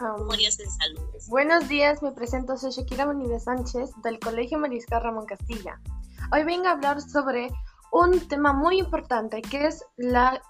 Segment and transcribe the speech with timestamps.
[0.00, 1.00] Memorias en Salud.
[1.28, 5.80] Buenos días, me presento, soy Shakira Bonilla Sánchez del Colegio Mariscal Ramón Castilla.
[6.32, 7.50] Hoy vengo a hablar sobre
[7.90, 10.40] un tema muy importante que es la,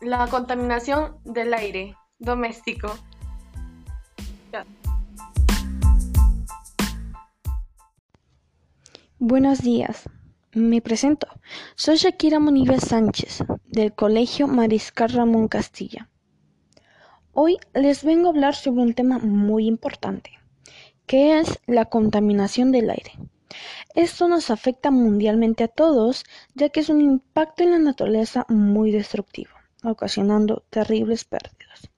[0.00, 2.92] la contaminación del aire doméstico.
[9.18, 10.08] Buenos días,
[10.54, 11.28] me presento.
[11.76, 16.09] Soy Shakira Monive Sánchez, del Colegio Mariscal Ramón Castilla.
[17.32, 20.32] Hoy les vengo a hablar sobre un tema muy importante,
[21.06, 23.12] que es la contaminación del aire.
[23.94, 26.24] Esto nos afecta mundialmente a todos,
[26.54, 29.52] ya que es un impacto en la naturaleza muy destructivo,
[29.84, 31.89] ocasionando terribles pérdidas.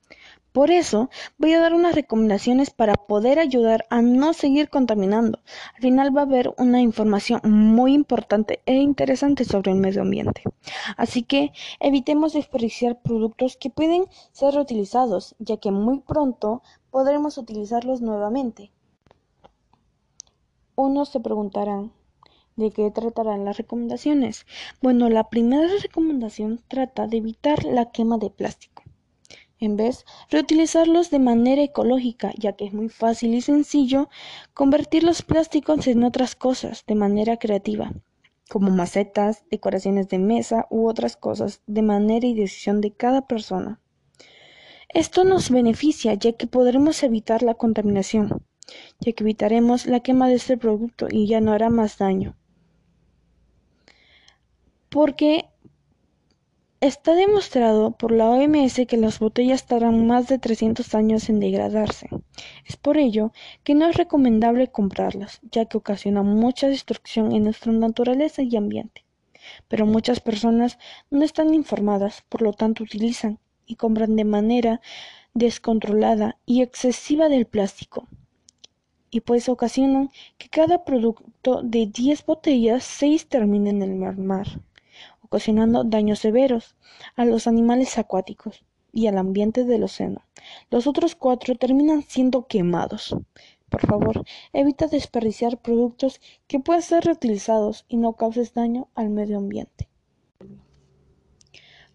[0.53, 5.39] Por eso voy a dar unas recomendaciones para poder ayudar a no seguir contaminando.
[5.75, 10.43] Al final va a haber una información muy importante e interesante sobre el medio ambiente.
[10.95, 18.01] Así que evitemos desperdiciar productos que pueden ser reutilizados, ya que muy pronto podremos utilizarlos
[18.01, 18.71] nuevamente.
[20.75, 21.91] Unos se preguntarán,
[22.55, 24.45] ¿De qué tratarán las recomendaciones?
[24.79, 28.72] Bueno, la primera recomendación trata de evitar la quema de plástico.
[29.59, 34.09] En vez, reutilizarlos de manera ecológica, ya que es muy fácil y sencillo
[34.53, 37.93] convertir los plásticos en otras cosas de manera creativa,
[38.49, 43.79] como macetas, decoraciones de mesa u otras cosas, de manera y decisión de cada persona.
[44.89, 48.45] Esto nos beneficia ya que podremos evitar la contaminación,
[48.99, 52.35] ya que evitaremos la quema de este producto y ya no hará más daño.
[54.89, 55.49] Porque
[56.83, 62.09] Está demostrado por la OMS que las botellas tardan más de 300 años en degradarse.
[62.65, 63.31] Es por ello
[63.63, 69.05] que no es recomendable comprarlas, ya que ocasiona mucha destrucción en nuestra naturaleza y ambiente.
[69.69, 70.77] Pero muchas personas
[71.09, 74.81] no están informadas, por lo tanto utilizan y compran de manera
[75.33, 78.09] descontrolada y excesiva del plástico.
[79.09, 84.47] Y pues ocasionan que cada producto de 10 botellas, 6 terminen en el mar
[85.33, 86.75] ocasionando daños severos
[87.15, 90.21] a los animales acuáticos y al ambiente del océano.
[90.69, 93.15] Los otros cuatro terminan siendo quemados.
[93.67, 94.23] Por favor,
[94.53, 99.89] evita desperdiciar productos que puedan ser reutilizados y no causes daño al medio ambiente.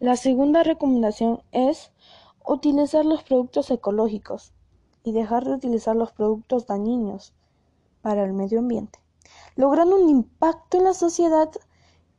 [0.01, 1.93] La segunda recomendación es
[2.45, 4.53] utilizar los productos ecológicos
[5.05, 7.35] y dejar de utilizar los productos dañinos
[8.03, 8.99] para el medio ambiente,
[9.55, 11.49] logrando un impacto en la sociedad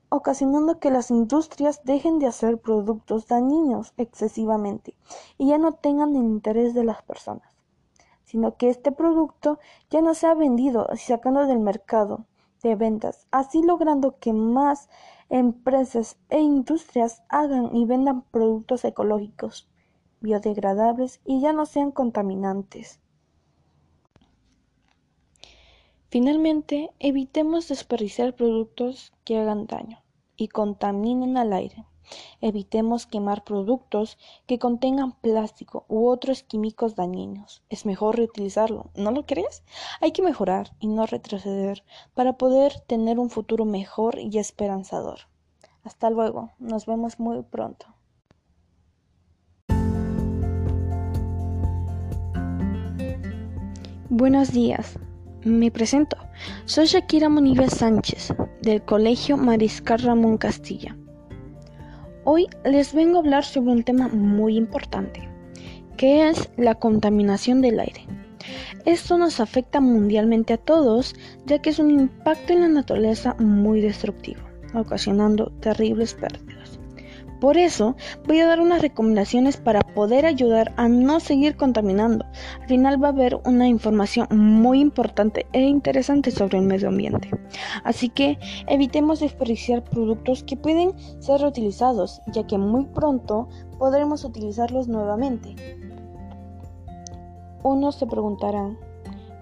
[0.10, 4.96] ocasionando que las industrias dejen de hacer productos dañinos excesivamente
[5.38, 7.56] y ya no tengan el interés de las personas,
[8.26, 9.60] sino que este producto
[9.90, 12.26] ya no sea vendido y sacando del mercado
[12.64, 14.90] de ventas, así logrando que más
[15.30, 19.70] empresas e industrias hagan y vendan productos ecológicos,
[20.22, 23.00] biodegradables y ya no sean contaminantes.
[26.10, 30.02] Finalmente, evitemos desperdiciar productos que hagan daño
[30.36, 31.86] y contaminen al aire.
[32.42, 37.62] Evitemos quemar productos que contengan plástico u otros químicos dañinos.
[37.70, 39.62] Es mejor reutilizarlo, ¿no lo crees?
[40.02, 41.84] Hay que mejorar y no retroceder
[42.16, 45.20] para poder tener un futuro mejor y esperanzador.
[45.84, 47.86] Hasta luego, nos vemos muy pronto.
[54.10, 54.98] Buenos días.
[55.46, 56.18] Me presento.
[56.66, 60.98] Soy Shakira Monive Sánchez, del Colegio Mariscal Ramón Castilla.
[62.26, 65.30] Hoy les vengo a hablar sobre un tema muy importante,
[65.96, 68.06] que es la contaminación del aire.
[68.84, 73.80] Esto nos afecta mundialmente a todos, ya que es un impacto en la naturaleza muy
[73.80, 74.42] destructivo,
[74.74, 76.59] ocasionando terribles pérdidas.
[77.40, 77.96] Por eso
[78.28, 82.26] voy a dar unas recomendaciones para poder ayudar a no seguir contaminando.
[82.62, 87.30] Al final va a haber una información muy importante e interesante sobre el medio ambiente.
[87.84, 88.38] Así que
[88.68, 93.48] evitemos desperdiciar productos que pueden ser reutilizados, ya que muy pronto
[93.78, 95.56] podremos utilizarlos nuevamente.
[97.64, 98.78] Unos se preguntarán,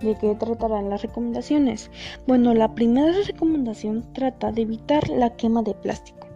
[0.01, 1.89] ¿De qué tratarán las recomendaciones?
[2.27, 6.26] Bueno, la primera recomendación trata de evitar la quema de plástico.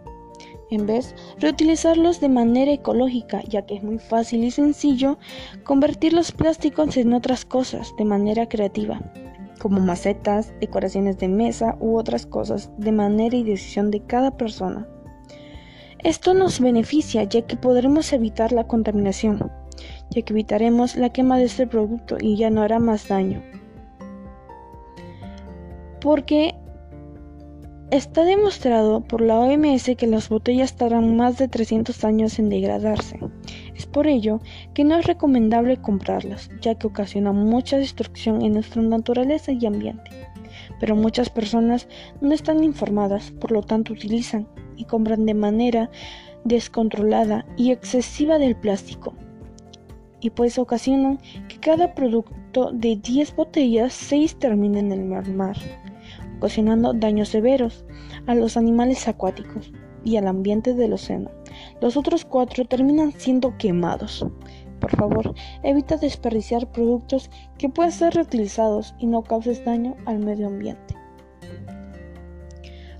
[0.72, 5.18] En vez, reutilizarlos de manera ecológica, ya que es muy fácil y sencillo
[5.64, 8.98] convertir los plásticos en otras cosas de manera creativa,
[9.60, 14.88] como macetas, decoraciones de mesa u otras cosas, de manera y decisión de cada persona.
[15.98, 19.52] Esto nos beneficia ya que podremos evitar la contaminación,
[20.08, 23.42] ya que evitaremos la quema de este producto y ya no hará más daño.
[26.00, 26.54] Porque
[27.92, 33.20] Está demostrado por la OMS que las botellas tardan más de 300 años en degradarse.
[33.76, 34.40] Es por ello
[34.72, 40.10] que no es recomendable comprarlas, ya que ocasionan mucha destrucción en nuestra naturaleza y ambiente.
[40.80, 41.86] Pero muchas personas
[42.22, 44.48] no están informadas, por lo tanto utilizan
[44.78, 45.90] y compran de manera
[46.44, 49.12] descontrolada y excesiva del plástico.
[50.18, 55.56] Y pues ocasionan que cada producto de 10 botellas, 6 terminen en el mar
[56.42, 57.84] ocasionando daños severos
[58.26, 59.72] a los animales acuáticos
[60.02, 61.30] y al ambiente del océano.
[61.80, 64.26] Los otros cuatro terminan siendo quemados.
[64.80, 70.48] Por favor, evita desperdiciar productos que puedan ser reutilizados y no causes daño al medio
[70.48, 70.96] ambiente.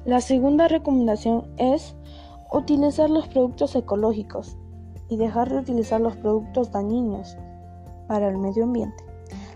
[0.04, 1.96] La segunda recomendación es
[2.52, 4.56] utilizar los productos ecológicos
[5.08, 7.36] y dejar de utilizar los productos dañinos
[8.06, 9.02] para el medio ambiente,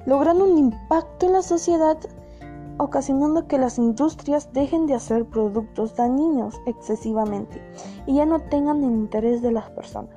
[0.07, 1.97] logrando un impacto en la sociedad
[2.79, 7.63] ocasionando que las industrias dejen de hacer productos dañinos excesivamente
[8.07, 10.17] y ya no tengan el interés de las personas,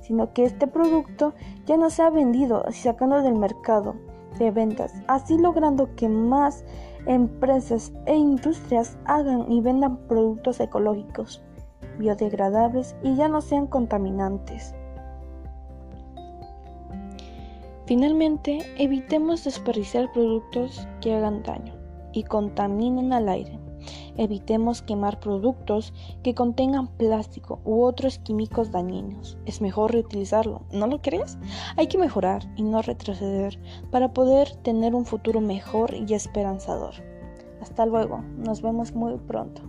[0.00, 1.34] sino que este producto
[1.66, 3.94] ya no sea vendido sacando del mercado
[4.38, 6.64] de ventas, así logrando que más
[7.06, 11.42] empresas e industrias hagan y vendan productos ecológicos,
[11.98, 14.74] biodegradables y ya no sean contaminantes.
[17.86, 21.73] Finalmente, evitemos desperdiciar productos que hagan daño
[22.14, 23.58] y contaminen al aire.
[24.16, 29.36] Evitemos quemar productos que contengan plástico u otros químicos dañinos.
[29.44, 31.36] Es mejor reutilizarlo, ¿no lo crees?
[31.76, 33.58] Hay que mejorar y no retroceder
[33.90, 36.94] para poder tener un futuro mejor y esperanzador.
[37.60, 39.62] Hasta luego, nos vemos muy pronto.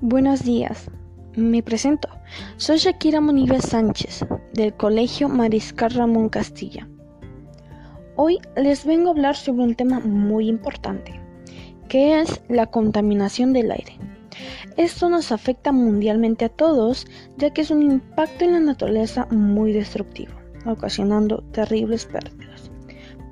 [0.00, 0.90] Buenos días,
[1.38, 2.08] me presento.
[2.56, 6.88] Soy Shakira Monive Sánchez, del Colegio Mariscal Ramón Castilla.
[8.16, 11.20] Hoy les vengo a hablar sobre un tema muy importante,
[11.88, 13.96] que es la contaminación del aire.
[14.76, 17.06] Esto nos afecta mundialmente a todos,
[17.36, 20.34] ya que es un impacto en la naturaleza muy destructivo,
[20.66, 22.47] ocasionando terribles pérdidas.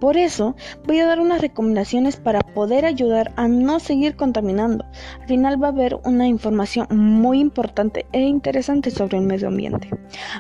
[0.01, 0.55] Por eso
[0.87, 4.85] voy a dar unas recomendaciones para poder ayudar a no seguir contaminando.
[5.21, 9.91] Al final va a haber una información muy importante e interesante sobre el medio ambiente.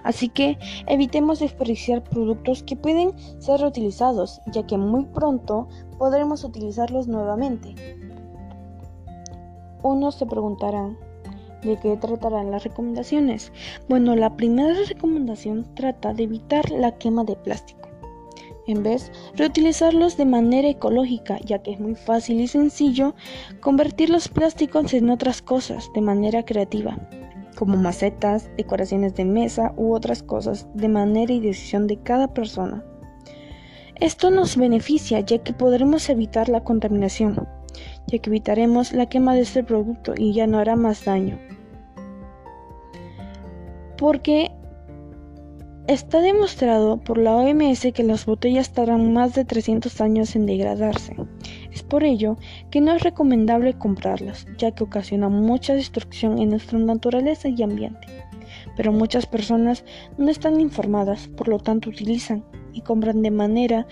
[0.02, 5.68] Así que evitemos desperdiciar productos que pueden ser reutilizados, ya que muy pronto
[5.98, 7.74] podremos utilizarlos nuevamente.
[9.82, 10.98] Unos se preguntarán,
[11.62, 13.50] ¿De qué tratarán las recomendaciones?
[13.88, 17.85] Bueno, la primera recomendación trata de evitar la quema de plástico.
[18.66, 23.14] En vez, reutilizarlos de manera ecológica, ya que es muy fácil y sencillo
[23.60, 26.98] convertir los plásticos en otras cosas de manera creativa,
[27.56, 32.84] como macetas, decoraciones de mesa u otras cosas, de manera y decisión de cada persona.
[34.00, 37.48] Esto nos beneficia ya que podremos evitar la contaminación,
[38.08, 41.38] ya que evitaremos la quema de este producto y ya no hará más daño.
[43.96, 44.50] Porque
[45.88, 51.14] Está demostrado por la OMS que las botellas tardan más de 300 años en degradarse.
[51.72, 52.36] Es por ello
[52.72, 58.08] que no es recomendable comprarlas, ya que ocasionan mucha destrucción en nuestra naturaleza y ambiente.
[58.76, 59.84] Pero muchas personas
[60.18, 63.86] no están informadas, por lo tanto utilizan y compran de manera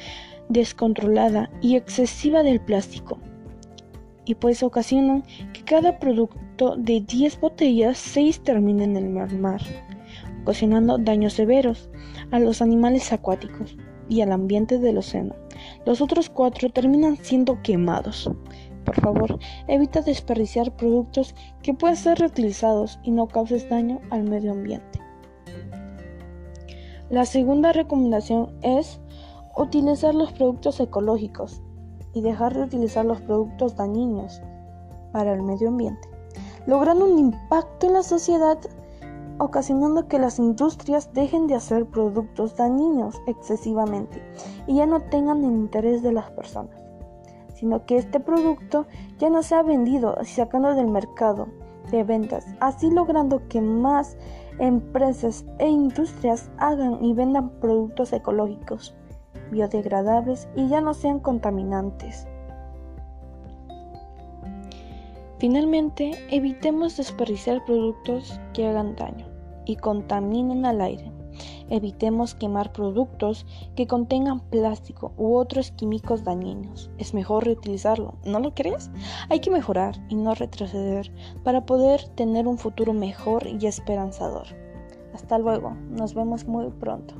[0.48, 3.20] descontrolada y excesiva del plástico.
[4.24, 5.22] Y pues ocasionan
[5.52, 9.60] que cada producto de 10 botellas, 6 terminen en el mar
[10.44, 11.88] ocasionando daños severos
[12.30, 13.76] a los animales acuáticos
[14.08, 15.34] y al ambiente del océano.
[15.86, 18.30] Los otros cuatro terminan siendo quemados.
[18.84, 24.52] Por favor, evita desperdiciar productos que puedan ser reutilizados y no causes daño al medio
[24.52, 25.00] ambiente.
[27.08, 29.00] La segunda recomendación es
[29.56, 31.62] utilizar los productos ecológicos
[32.12, 34.42] y dejar de utilizar los productos dañinos
[35.12, 36.08] para el medio ambiente,
[36.66, 38.58] logrando un impacto en la sociedad
[39.38, 44.22] ocasionando que las industrias dejen de hacer productos dañinos excesivamente
[44.66, 46.76] y ya no tengan el interés de las personas,
[47.54, 48.86] sino que este producto
[49.18, 51.48] ya no sea vendido sacando del mercado
[51.90, 54.16] de ventas, así logrando que más
[54.58, 58.94] empresas e industrias hagan y vendan productos ecológicos,
[59.50, 62.26] biodegradables y ya no sean contaminantes.
[65.44, 69.26] Finalmente, evitemos desperdiciar productos que hagan daño
[69.66, 71.12] y contaminen al aire.
[71.68, 73.44] Evitemos quemar productos
[73.76, 76.90] que contengan plástico u otros químicos dañinos.
[76.96, 78.90] Es mejor reutilizarlo, ¿no lo crees?
[79.28, 84.46] Hay que mejorar y no retroceder para poder tener un futuro mejor y esperanzador.
[85.12, 87.16] Hasta luego, nos vemos muy pronto.